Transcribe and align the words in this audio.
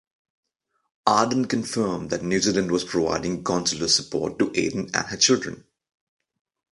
Ardern 1.05 1.47
confirmed 1.47 2.09
that 2.09 2.23
New 2.23 2.39
Zealand 2.41 2.71
was 2.71 2.83
providing 2.83 3.43
consular 3.43 3.87
support 3.87 4.39
to 4.39 4.51
Aden 4.55 4.89
and 4.95 5.05
her 5.09 5.15
children. 5.17 5.63